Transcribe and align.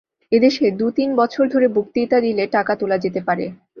এ 0.31 0.37
দেশে 0.39 0.65
দু-তিন 0.79 1.09
বছর 1.15 1.43
ধরে 1.53 1.67
বক্তৃতা 1.75 2.17
দিলে 2.19 2.43
টাকা 2.55 2.73
তোলা 2.75 2.97
যেতে 2.97 3.21
পারে। 3.27 3.45